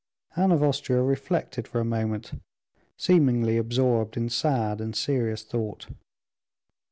Anne 0.35 0.51
of 0.51 0.63
Austria 0.63 1.03
reflected 1.03 1.67
for 1.67 1.79
a 1.79 1.85
moment, 1.85 2.31
seemingly 2.97 3.55
absorbed 3.55 4.17
in 4.17 4.29
sad 4.29 4.81
and 4.81 4.95
serious 4.95 5.43
thought. 5.43 5.89